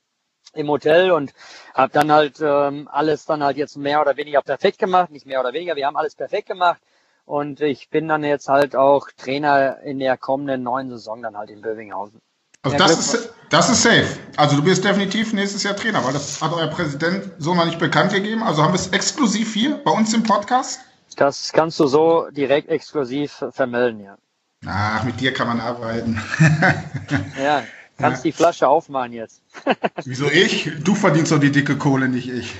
[0.53, 1.33] im Hotel und
[1.73, 5.09] habe dann halt ähm, alles dann halt jetzt mehr oder weniger perfekt gemacht.
[5.09, 6.79] Nicht mehr oder weniger, wir haben alles perfekt gemacht.
[7.27, 11.49] Und ich bin dann jetzt halt auch Trainer in der kommenden neuen Saison dann halt
[11.49, 12.21] in Bövinghausen.
[12.63, 14.07] Also das ist, das ist safe.
[14.37, 17.79] Also du bist definitiv nächstes Jahr Trainer, weil das hat euer Präsident so noch nicht
[17.79, 18.43] bekannt gegeben.
[18.43, 20.79] Also haben wir es exklusiv hier bei uns im Podcast?
[21.17, 24.17] Das kannst du so direkt exklusiv vermelden, ja.
[24.65, 26.21] Ach, mit dir kann man arbeiten.
[27.43, 27.63] ja,
[27.97, 28.31] kannst ja.
[28.31, 29.41] die Flasche aufmachen jetzt.
[30.05, 30.71] Wieso ich?
[30.81, 32.55] Du verdienst doch die dicke Kohle, nicht ich.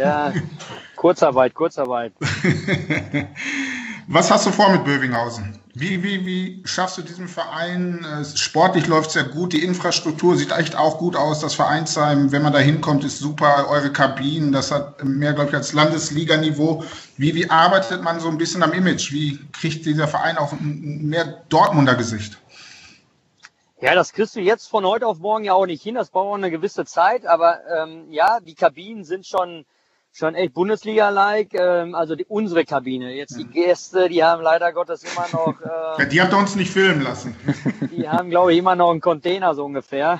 [0.00, 0.32] ja,
[0.96, 2.14] Kurzarbeit, Kurzarbeit.
[4.10, 5.58] Was hast du vor mit Bövinghausen?
[5.74, 8.06] Wie, wie, wie schaffst du diesen Verein?
[8.34, 11.40] Sportlich läuft es ja gut, die Infrastruktur sieht echt auch gut aus.
[11.40, 13.66] Das Vereinsheim, wenn man da hinkommt, ist super.
[13.68, 16.84] Eure Kabinen, das hat mehr, glaube ich, als Landesliganiveau.
[17.18, 19.12] Wie, wie arbeitet man so ein bisschen am Image?
[19.12, 22.38] Wie kriegt dieser Verein auch mehr Dortmunder Gesicht?
[23.82, 25.96] Ja, das kriegst du jetzt von heute auf morgen ja auch nicht hin.
[25.96, 27.26] Das braucht auch eine gewisse Zeit.
[27.26, 29.66] Aber ähm, ja, die Kabinen sind schon
[30.18, 31.54] schon echt Bundesliga-like.
[31.54, 33.14] Ähm, also die, unsere Kabine.
[33.14, 35.54] Jetzt die Gäste, die haben leider Gottes immer noch.
[35.68, 37.36] Äh, ja, die habt ihr uns nicht filmen lassen.
[37.90, 40.18] Die haben, glaube ich, immer noch einen Container so ungefähr.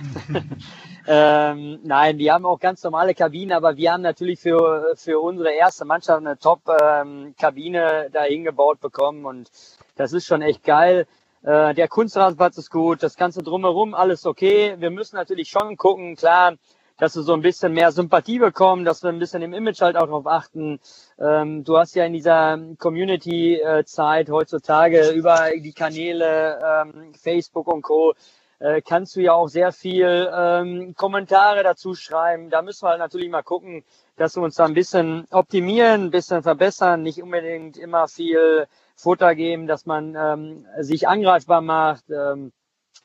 [1.06, 5.52] ähm, nein, die haben auch ganz normale Kabinen, aber wir haben natürlich für, für unsere
[5.52, 9.50] erste Mannschaft eine Top-Kabine ähm, da hingebaut bekommen und
[9.96, 11.06] das ist schon echt geil.
[11.42, 14.74] Äh, der Kunstrasenplatz ist gut, das Ganze drumherum, alles okay.
[14.78, 16.54] Wir müssen natürlich schon gucken, klar,
[16.98, 19.96] dass wir so ein bisschen mehr Sympathie bekommen, dass wir ein bisschen im Image halt
[19.96, 20.80] auch darauf achten.
[21.18, 28.14] Ähm, du hast ja in dieser Community-Zeit heutzutage über die Kanäle ähm, Facebook und Co.
[28.60, 32.50] Äh, kannst du ja auch sehr viel ähm, Kommentare dazu schreiben.
[32.50, 33.84] Da müssen wir halt natürlich mal gucken,
[34.16, 39.36] dass wir uns da ein bisschen optimieren, ein bisschen verbessern, nicht unbedingt immer viel Futter
[39.36, 42.10] geben, dass man ähm, sich angreifbar macht.
[42.10, 42.52] Ähm,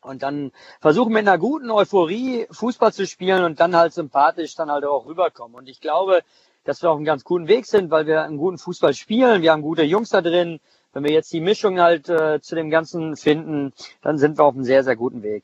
[0.04, 4.72] und dann versuchen mit einer guten Euphorie Fußball zu spielen und dann halt sympathisch dann
[4.72, 5.56] halt auch rüberkommen.
[5.56, 6.22] Und ich glaube,
[6.64, 9.42] dass wir auf einem ganz guten Weg sind, weil wir einen guten Fußball spielen.
[9.42, 10.60] Wir haben gute Jungs da drin.
[10.94, 14.54] Wenn wir jetzt die Mischung halt äh, zu dem Ganzen finden, dann sind wir auf
[14.54, 15.44] einem sehr, sehr guten Weg.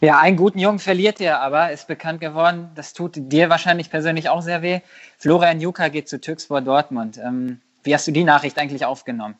[0.00, 2.70] Ja, einen guten Jungen verliert ihr aber, ist bekannt geworden.
[2.74, 4.80] Das tut dir wahrscheinlich persönlich auch sehr weh.
[5.16, 7.18] Florian Juka geht zu Türkspor Dortmund.
[7.18, 9.36] Ähm, wie hast du die Nachricht eigentlich aufgenommen?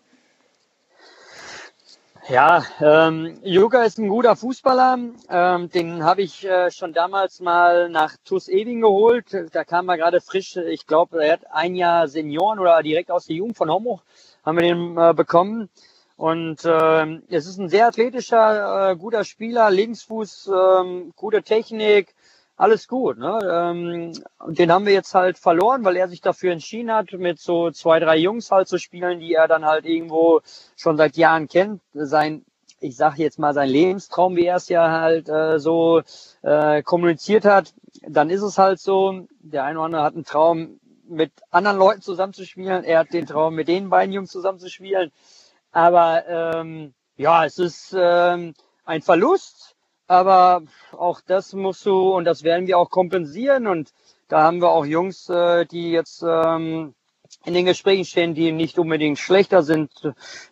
[2.28, 4.96] Ja, ähm, Juga ist ein guter Fußballer.
[5.28, 9.36] Ähm, den habe ich äh, schon damals mal nach TuS Ewing geholt.
[9.52, 10.56] Da kam er gerade frisch.
[10.56, 14.02] Ich glaube, er hat ein Jahr Senioren oder direkt aus der Jugend von Homburg
[14.44, 15.68] haben wir den äh, bekommen.
[16.16, 22.14] Und äh, es ist ein sehr athletischer, äh, guter Spieler, Linksfuß, äh, gute Technik,
[22.62, 23.18] alles gut.
[23.18, 23.40] Ne?
[23.42, 24.12] Ähm,
[24.54, 27.98] den haben wir jetzt halt verloren, weil er sich dafür entschieden hat, mit so zwei,
[27.98, 30.40] drei Jungs halt zu spielen, die er dann halt irgendwo
[30.76, 31.80] schon seit Jahren kennt.
[31.92, 32.44] Sein,
[32.78, 36.02] ich sage jetzt mal, sein Lebenstraum, wie er es ja halt äh, so
[36.42, 37.74] äh, kommuniziert hat,
[38.06, 42.00] dann ist es halt so, der eine oder andere hat einen Traum, mit anderen Leuten
[42.00, 42.84] zusammenzuspielen.
[42.84, 45.10] Er hat den Traum, mit den beiden Jungs zusammenzuspielen.
[45.72, 49.71] Aber ähm, ja, es ist ähm, ein Verlust
[50.12, 53.66] aber auch das musst du und das werden wir auch kompensieren.
[53.66, 53.92] Und
[54.28, 56.92] da haben wir auch Jungs, äh, die jetzt ähm,
[57.46, 59.90] in den Gesprächen stehen, die nicht unbedingt schlechter sind,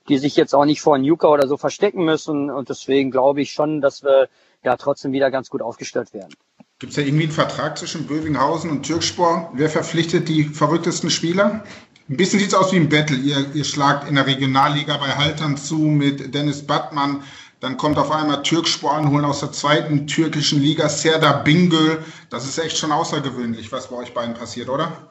[0.09, 2.51] die sich jetzt auch nicht vor Nuka oder so verstecken müssen.
[2.51, 4.31] Und deswegen glaube ich schon, dass wir
[4.65, 6.35] ja trotzdem wieder ganz gut aufgestellt werden.
[6.79, 9.51] Gibt es da irgendwie einen Vertrag zwischen Bövinghausen und Türkspor?
[9.53, 11.65] Wer verpflichtet die verrücktesten Spieler?
[12.09, 13.19] Ein bisschen sieht es aus wie ein Battle.
[13.19, 17.23] Ihr, ihr schlagt in der Regionalliga bei Haltern zu mit Dennis Battmann.
[17.61, 22.03] Dann kommt auf einmal Türkspor anholen aus der zweiten türkischen Liga, Serdar Bingöl.
[22.31, 25.11] Das ist echt schon außergewöhnlich, was bei euch beiden passiert, oder?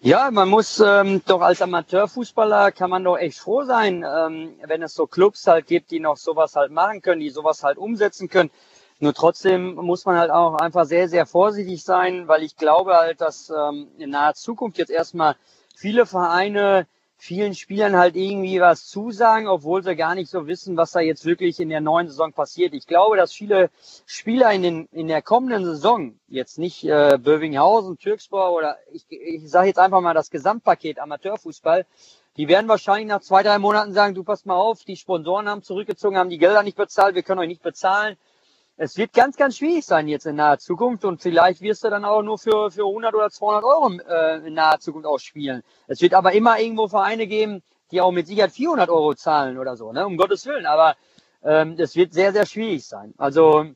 [0.00, 4.82] Ja, man muss ähm, doch als Amateurfußballer kann man doch echt froh sein, ähm, wenn
[4.82, 8.28] es so Clubs halt gibt, die noch sowas halt machen können, die sowas halt umsetzen
[8.28, 8.50] können.
[8.98, 13.20] Nur trotzdem muss man halt auch einfach sehr, sehr vorsichtig sein, weil ich glaube halt,
[13.20, 15.36] dass ähm, in naher Zukunft jetzt erstmal
[15.74, 16.86] viele Vereine
[17.24, 21.24] vielen Spielern halt irgendwie was zusagen, obwohl sie gar nicht so wissen, was da jetzt
[21.24, 22.74] wirklich in der neuen Saison passiert.
[22.74, 23.70] Ich glaube, dass viele
[24.04, 29.50] Spieler in, den, in der kommenden Saison, jetzt nicht äh, Bövinghausen, Türkspor oder ich, ich
[29.50, 31.86] sage jetzt einfach mal das Gesamtpaket Amateurfußball,
[32.36, 35.62] die werden wahrscheinlich nach zwei, drei Monaten sagen, du pass mal auf, die Sponsoren haben
[35.62, 38.18] zurückgezogen, haben die Gelder nicht bezahlt, wir können euch nicht bezahlen
[38.76, 42.04] es wird ganz, ganz schwierig sein jetzt in naher Zukunft und vielleicht wirst du dann
[42.04, 45.62] auch nur für, für 100 oder 200 Euro äh, in naher Zukunft ausspielen.
[45.86, 49.76] Es wird aber immer irgendwo Vereine geben, die auch mit Sicherheit 400 Euro zahlen oder
[49.76, 50.04] so, ne?
[50.04, 50.66] um Gottes Willen.
[50.66, 50.96] Aber
[51.42, 53.14] ähm, es wird sehr, sehr schwierig sein.
[53.16, 53.66] Also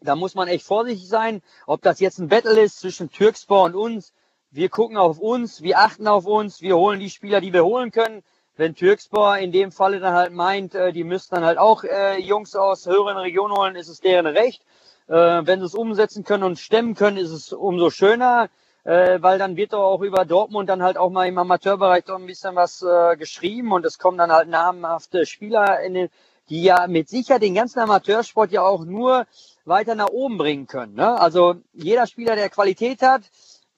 [0.00, 3.74] da muss man echt vorsichtig sein, ob das jetzt ein Battle ist zwischen Türkspor und
[3.74, 4.12] uns.
[4.50, 7.90] Wir gucken auf uns, wir achten auf uns, wir holen die Spieler, die wir holen
[7.90, 8.22] können
[8.56, 12.18] wenn Türkspor in dem Falle dann halt meint, äh, die müssten dann halt auch äh,
[12.20, 14.62] Jungs aus höheren Regionen holen, ist es deren Recht.
[15.08, 18.48] Äh, wenn sie es umsetzen können und stemmen können, ist es umso schöner,
[18.84, 22.18] äh, weil dann wird doch auch über Dortmund dann halt auch mal im Amateurbereich doch
[22.18, 26.08] ein bisschen was äh, geschrieben und es kommen dann halt namhafte Spieler in den,
[26.48, 29.26] die ja mit sicher den ganzen Amateursport ja auch nur
[29.64, 30.94] weiter nach oben bringen können.
[30.94, 31.20] Ne?
[31.20, 33.22] Also jeder Spieler, der Qualität hat,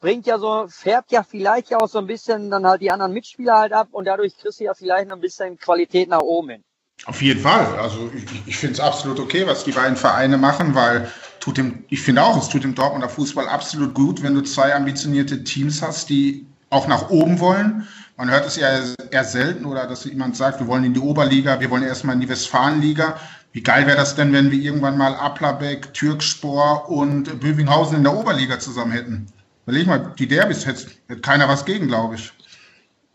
[0.01, 3.13] bringt ja so, färbt ja vielleicht ja auch so ein bisschen dann halt die anderen
[3.13, 6.51] Mitspieler halt ab und dadurch kriegst du ja vielleicht noch ein bisschen Qualität nach oben
[6.51, 6.65] hin.
[7.05, 7.67] Auf jeden Fall.
[7.79, 11.85] Also ich, ich finde es absolut okay, was die beiden Vereine machen, weil tut dem,
[11.89, 15.81] ich finde auch, es tut dem Dortmunder Fußball absolut gut, wenn du zwei ambitionierte Teams
[15.81, 17.87] hast, die auch nach oben wollen.
[18.17, 18.69] Man hört es ja
[19.11, 22.21] eher selten oder dass jemand sagt, wir wollen in die Oberliga, wir wollen erstmal in
[22.21, 23.17] die Westfalenliga.
[23.53, 28.15] Wie geil wäre das denn, wenn wir irgendwann mal Aplabeck, Türkspor und Bövinghausen in der
[28.15, 29.27] Oberliga zusammen hätten?
[29.69, 32.33] Überleg mal, die Derbys hätte, hätte keiner was gegen, glaube ich.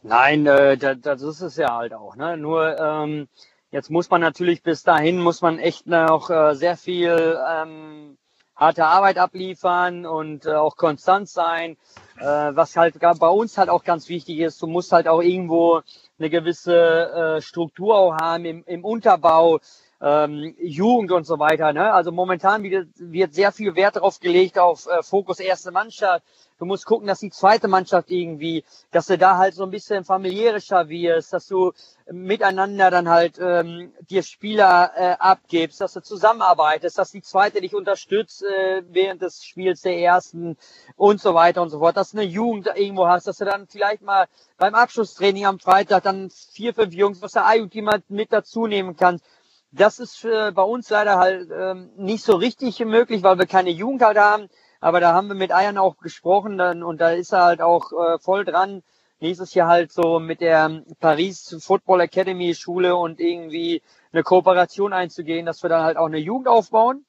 [0.03, 2.15] Nein, äh, das, das ist es ja halt auch.
[2.15, 2.37] Ne?
[2.37, 3.27] Nur ähm,
[3.71, 8.19] jetzt muss man natürlich bis dahin, muss man echt noch äh, sehr viel ähm,
[8.55, 11.75] harte Arbeit abliefern und äh, auch konstant sein.
[12.19, 15.81] Äh, was halt bei uns halt auch ganz wichtig ist, du musst halt auch irgendwo
[16.19, 19.59] eine gewisse äh, Struktur auch haben im, im Unterbau
[20.03, 21.71] ähm, Jugend und so weiter.
[21.71, 21.93] Ne?
[21.93, 26.25] Also momentan wird, wird sehr viel Wert darauf gelegt auf äh, Fokus erste Mannschaft.
[26.59, 30.03] Du musst gucken, dass die zweite Mannschaft irgendwie, dass du da halt so ein bisschen
[30.03, 31.71] familiärischer wirst, dass du
[32.11, 37.73] miteinander dann halt ähm, dir Spieler äh, abgibst, dass du zusammenarbeitest, dass die zweite dich
[37.73, 40.57] unterstützt äh, während des Spiels der ersten
[40.97, 43.67] und so weiter und so fort, dass du eine Jugend irgendwo hast, dass du dann
[43.67, 48.67] vielleicht mal beim Abschlusstraining am Freitag dann vier, fünf Jungs aus der A-Jugend mit dazu
[48.67, 49.23] nehmen kannst
[49.73, 53.71] das ist für, bei uns leider halt ähm, nicht so richtig möglich, weil wir keine
[53.71, 54.47] Jugend halt haben.
[54.79, 57.91] Aber da haben wir mit Eiern auch gesprochen dann, und da ist er halt auch
[57.91, 58.83] äh, voll dran.
[59.19, 63.81] Nächstes Jahr halt so mit der Paris Football Academy Schule und irgendwie
[64.11, 67.05] eine Kooperation einzugehen, dass wir dann halt auch eine Jugend aufbauen.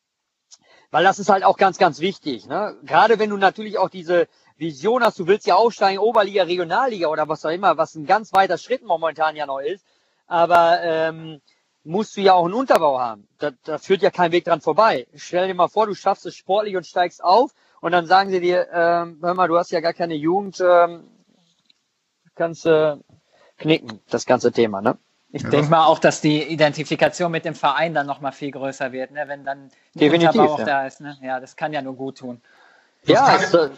[0.90, 2.46] Weil das ist halt auch ganz, ganz wichtig.
[2.46, 2.77] Ne?
[2.85, 7.29] Gerade wenn du natürlich auch diese Vision hast, du willst ja aufsteigen, Oberliga, Regionalliga oder
[7.29, 9.85] was auch immer, was ein ganz weiter Schritt momentan ja noch ist.
[10.29, 11.40] Aber ähm,
[11.85, 13.29] musst du ja auch einen Unterbau haben.
[13.38, 15.07] Da, da führt ja kein Weg dran vorbei.
[15.14, 18.40] Stell dir mal vor, du schaffst es sportlich und steigst auf und dann sagen sie
[18.40, 21.05] dir, ähm, hör mal, du hast ja gar keine Jugend, ähm,
[22.35, 22.97] kannst äh,
[23.59, 24.97] knicken, das ganze Thema, ne?
[25.31, 25.51] Ich ja.
[25.51, 29.25] denke mal auch, dass die Identifikation mit dem Verein dann nochmal viel größer wird, ne?
[29.27, 30.64] wenn dann Definitiv, Unterbau auch ja.
[30.64, 31.01] da ist.
[31.01, 31.18] Ne?
[31.23, 32.40] Ja, das kann ja nur gut tun.
[33.03, 33.70] Ja, es, äh,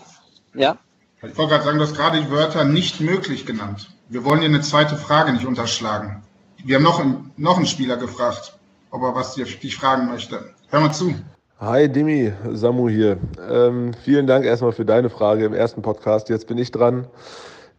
[0.52, 0.76] ja.
[1.22, 3.88] Ich wollte gerade sagen, du hast gerade die Wörter nicht möglich genannt.
[4.10, 6.25] Wir wollen dir eine zweite Frage nicht unterschlagen.
[6.66, 8.58] Wir haben noch, einen, noch einen Spieler gefragt,
[8.90, 10.40] ob er was dich fragen möchte.
[10.70, 11.14] Hör mal zu.
[11.60, 13.18] Hi Dimi, Samu hier.
[13.48, 16.28] Ähm, vielen Dank erstmal für deine Frage im ersten Podcast.
[16.28, 17.06] Jetzt bin ich dran.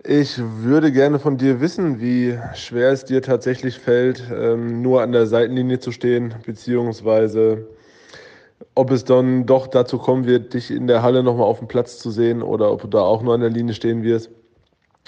[0.05, 5.11] Ich würde gerne von dir wissen, wie schwer es dir tatsächlich fällt, ähm, nur an
[5.11, 7.67] der Seitenlinie zu stehen, beziehungsweise
[8.73, 11.99] ob es dann doch dazu kommen wird, dich in der Halle nochmal auf dem Platz
[11.99, 14.29] zu sehen oder ob du da auch nur an der Linie stehen wirst.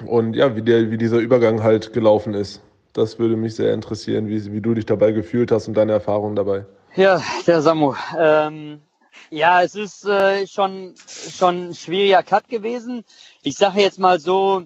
[0.05, 2.61] Und ja, wie, der, wie dieser Übergang halt gelaufen ist.
[2.93, 6.35] Das würde mich sehr interessieren, wie, wie du dich dabei gefühlt hast und deine Erfahrungen
[6.35, 6.65] dabei.
[6.95, 7.93] Ja, der Samu.
[8.17, 8.81] Ähm,
[9.29, 13.03] ja, es ist äh, schon, schon ein schwieriger Cut gewesen.
[13.43, 14.63] Ich sage jetzt mal so,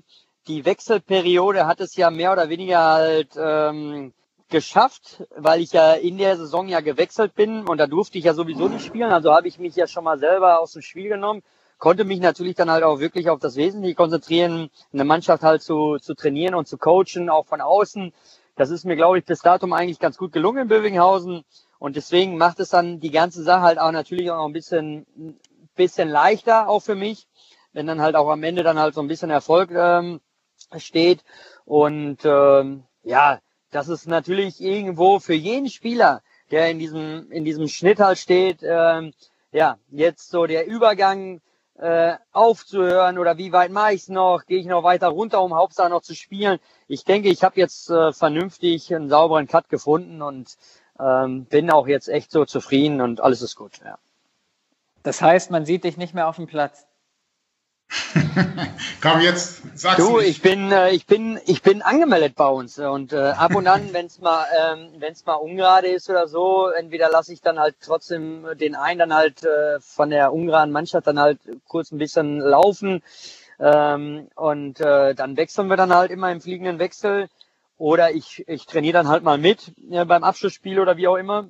[0.47, 4.13] die Wechselperiode hat es ja mehr oder weniger halt ähm,
[4.49, 8.33] geschafft, weil ich ja in der Saison ja gewechselt bin und da durfte ich ja
[8.33, 9.11] sowieso nicht spielen.
[9.11, 11.43] Also habe ich mich ja schon mal selber aus dem Spiel genommen
[11.83, 15.97] konnte mich natürlich dann halt auch wirklich auf das Wesentliche konzentrieren, eine Mannschaft halt zu,
[15.97, 18.13] zu trainieren und zu coachen, auch von außen.
[18.55, 21.43] Das ist mir, glaube ich, bis datum eigentlich ganz gut gelungen in Bövinghausen.
[21.79, 25.05] Und deswegen macht es dann die ganze Sache halt auch natürlich auch noch ein bisschen,
[25.75, 27.27] bisschen leichter auch für mich,
[27.73, 30.21] wenn dann halt auch am Ende dann halt so ein bisschen Erfolg ähm,
[30.77, 31.25] steht.
[31.65, 33.39] Und ähm, ja,
[33.71, 38.59] das ist natürlich irgendwo für jeden Spieler, der in diesem, in diesem Schnitt halt steht,
[38.63, 39.11] ähm,
[39.51, 41.41] ja, jetzt so der Übergang
[41.75, 44.45] äh, aufzuhören oder wie weit mache ich es noch?
[44.45, 46.59] Gehe ich noch weiter runter, um Hauptsache noch zu spielen?
[46.87, 50.55] Ich denke, ich habe jetzt äh, vernünftig einen sauberen Cut gefunden und
[50.99, 53.79] ähm, bin auch jetzt echt so zufrieden und alles ist gut.
[53.83, 53.97] Ja.
[55.01, 56.87] Das heißt, man sieht dich nicht mehr auf dem Platz.
[59.01, 60.29] Komm jetzt, sag's Du, nicht.
[60.29, 63.89] ich bin, äh, ich bin, ich bin angemeldet bei uns und äh, ab und an,
[63.93, 67.59] wenn es mal, ähm, wenn es mal ungerade ist oder so, entweder lasse ich dann
[67.59, 71.97] halt trotzdem den einen dann halt äh, von der ungeraden Mannschaft dann halt kurz ein
[71.97, 73.03] bisschen laufen
[73.59, 77.29] ähm, und äh, dann wechseln wir dann halt immer im fliegenden Wechsel
[77.77, 81.47] oder ich, ich trainiere dann halt mal mit äh, beim Abschlussspiel oder wie auch immer.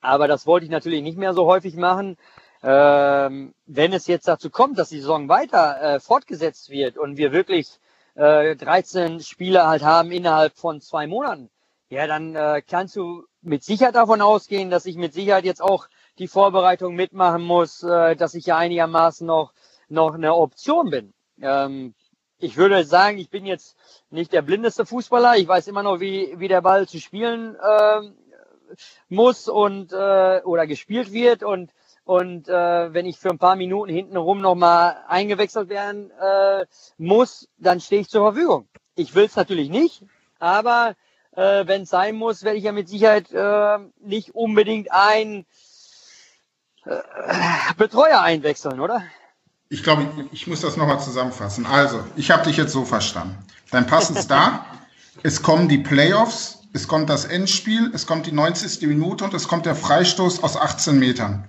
[0.00, 2.16] Aber das wollte ich natürlich nicht mehr so häufig machen.
[2.62, 7.32] Ähm, wenn es jetzt dazu kommt, dass die Saison weiter äh, fortgesetzt wird und wir
[7.32, 7.78] wirklich
[8.14, 11.50] äh, 13 Spieler halt haben innerhalb von zwei Monaten,
[11.88, 15.88] ja, dann äh, kannst du mit Sicherheit davon ausgehen, dass ich mit Sicherheit jetzt auch
[16.18, 19.52] die Vorbereitung mitmachen muss, äh, dass ich ja einigermaßen noch,
[19.88, 21.14] noch eine Option bin.
[21.40, 21.94] Ähm,
[22.38, 23.76] ich würde sagen, ich bin jetzt
[24.10, 25.36] nicht der blindeste Fußballer.
[25.36, 28.00] Ich weiß immer noch, wie, wie der Ball zu spielen äh,
[29.08, 31.70] muss und äh, oder gespielt wird und
[32.06, 36.64] und äh, wenn ich für ein paar Minuten hintenrum nochmal eingewechselt werden äh,
[36.98, 38.68] muss, dann stehe ich zur Verfügung.
[38.94, 40.04] Ich will es natürlich nicht,
[40.38, 40.94] aber
[41.32, 45.46] äh, wenn es sein muss, werde ich ja mit Sicherheit äh, nicht unbedingt ein
[46.84, 46.94] äh,
[47.76, 49.02] Betreuer einwechseln, oder?
[49.68, 51.66] Ich glaube, ich muss das nochmal zusammenfassen.
[51.66, 53.36] Also, ich habe dich jetzt so verstanden.
[53.72, 54.64] Dein Pass ist da.
[55.22, 58.86] Es kommen die Playoffs, es kommt das Endspiel, es kommt die 90.
[58.86, 61.48] Minute und es kommt der Freistoß aus 18 Metern.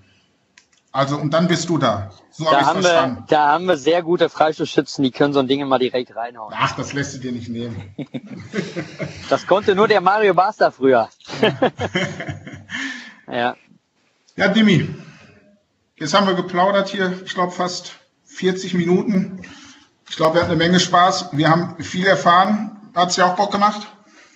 [0.97, 2.09] Also, und dann bist du da.
[2.31, 3.17] So Da ich haben, verstanden.
[3.17, 6.51] wir, da haben wir sehr gute Freistoßschützen, die können so ein Ding immer direkt reinhauen.
[6.57, 7.93] Ach, das lässt du dir nicht nehmen.
[9.29, 11.09] Das konnte nur der Mario Basta früher.
[13.31, 13.55] ja.
[14.37, 14.89] Ja, Dimi,
[15.97, 17.91] jetzt haben wir geplaudert hier, ich glaube fast
[18.25, 19.43] 40 Minuten.
[20.09, 21.29] Ich glaube, wir hatten eine Menge Spaß.
[21.33, 22.89] Wir haben viel erfahren.
[22.95, 23.85] Hat's dir auch Bock gemacht?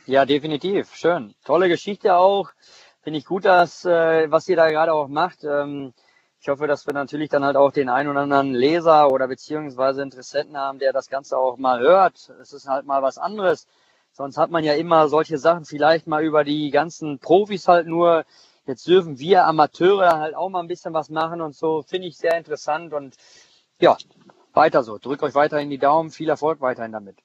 [0.06, 0.94] Ja, definitiv.
[0.94, 1.34] Schön.
[1.44, 2.52] Tolle Geschichte auch.
[3.02, 5.44] Finde ich gut, dass, äh, was ihr da gerade auch macht.
[5.44, 5.94] Ähm,
[6.42, 10.02] ich hoffe, dass wir natürlich dann halt auch den einen oder anderen Leser oder beziehungsweise
[10.02, 12.34] Interessenten haben, der das Ganze auch mal hört.
[12.42, 13.68] Es ist halt mal was anderes.
[14.12, 18.26] Sonst hat man ja immer solche Sachen vielleicht mal über die ganzen Profis halt nur.
[18.66, 21.84] Jetzt dürfen wir Amateure halt auch mal ein bisschen was machen und so.
[21.84, 23.16] Finde ich sehr interessant und
[23.80, 23.96] ja,
[24.54, 24.98] weiter so.
[24.98, 26.10] Drückt euch weiterhin die Daumen.
[26.10, 27.18] Viel Erfolg weiterhin damit.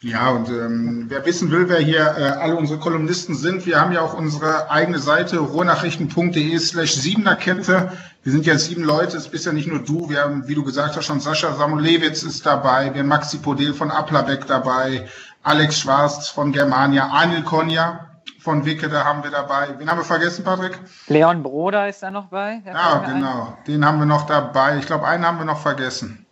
[0.00, 3.90] Ja, und ähm, wer wissen will, wer hier äh, alle unsere Kolumnisten sind, wir haben
[3.90, 7.90] ja auch unsere eigene Seite ruhrnachrichten.de slash Siebenerkette.
[8.22, 10.62] Wir sind ja sieben Leute, es bist ja nicht nur du, wir haben, wie du
[10.62, 15.08] gesagt hast, schon Sascha Samulewitz ist dabei, wir haben Maxi Podel von Aplabeck dabei,
[15.42, 18.08] Alex Schwarz von Germania, Anil Konja
[18.38, 19.74] von Wicke, da haben wir dabei.
[19.78, 20.78] Wen haben wir vergessen, Patrick?
[21.08, 22.62] Leon Broder ist da noch bei.
[22.64, 23.14] Ja, fällt mir ein.
[23.14, 24.78] genau, den haben wir noch dabei.
[24.78, 26.24] Ich glaube, einen haben wir noch vergessen.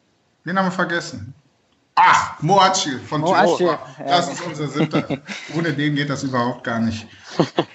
[0.44, 1.34] Den haben wir vergessen.
[1.98, 3.60] Ach, Moacil von Tirol.
[3.62, 3.78] ja.
[4.06, 5.06] Das ist unser siebter.
[5.56, 7.06] Ohne den geht das überhaupt gar nicht.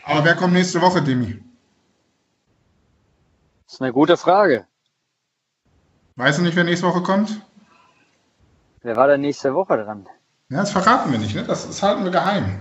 [0.06, 1.42] Aber wer kommt nächste Woche, Demi?
[3.66, 4.66] Das ist eine gute Frage.
[6.18, 7.42] Weißt du nicht, wer nächste Woche kommt?
[8.84, 10.08] Wer war denn nächste Woche dran?
[10.50, 11.44] Ja, das verraten wir nicht, ne?
[11.44, 12.60] Das, das halten wir geheim.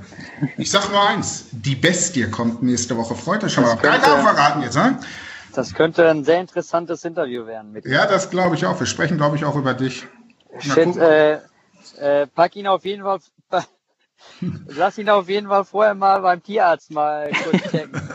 [0.57, 3.15] Ich sag nur eins: Die Bestie kommt nächste Woche.
[3.17, 3.75] Freut euch schon mal.
[3.75, 4.99] Das Kein könnte- Namen verraten jetzt, ne?
[5.53, 8.79] Das könnte ein sehr interessantes Interview werden mit Ja, das glaube ich auch.
[8.79, 10.07] Wir sprechen, glaube ich, auch über dich.
[10.59, 10.97] Ich schätz,
[12.01, 13.21] äh, pack ihn auf jeden Fall,
[14.67, 18.01] lass ihn auf jeden Fall vorher mal beim Tierarzt mal kurz checken.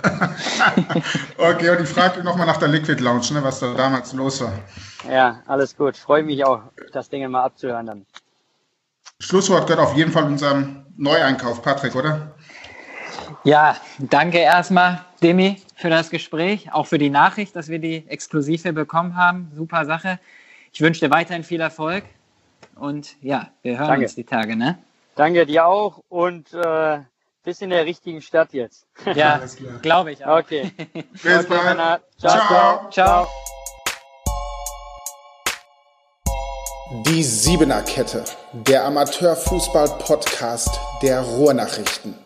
[1.38, 4.54] Okay, und ich frage nochmal nach der Liquid Lounge, ne, was da damals los war.
[5.10, 5.98] Ja, alles gut.
[5.98, 6.62] Freue mich auch,
[6.94, 8.06] das Ding mal abzuhören dann.
[9.20, 12.36] Schlusswort gehört auf jeden Fall unserem Neueinkauf, Patrick, oder?
[13.44, 18.64] Ja, danke erstmal, Demi, für das Gespräch, auch für die Nachricht, dass wir die exklusiv
[18.64, 19.52] hier bekommen haben.
[19.56, 20.20] Super Sache.
[20.72, 22.06] Ich wünsche dir weiterhin viel Erfolg
[22.76, 24.06] und ja, wir hören Danke.
[24.06, 24.78] uns die Tage, ne?
[25.16, 27.00] Danke dir auch und äh,
[27.44, 28.86] bis in der richtigen Stadt jetzt.
[29.14, 29.42] Ja,
[29.82, 30.40] glaube ich auch.
[30.40, 30.72] Okay.
[31.24, 32.02] Bis okay, bald.
[32.18, 32.48] Ciao.
[32.48, 32.90] ciao.
[32.90, 33.28] ciao.
[37.08, 38.24] Die Siebener Kette,
[38.54, 42.25] der Amateurfußball-Podcast der Ruhrnachrichten.